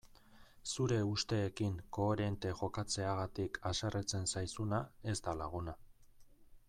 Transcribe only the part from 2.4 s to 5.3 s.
jokatzeagatik haserretzen zaizuna ez